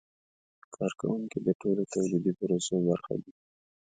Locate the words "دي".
3.23-3.33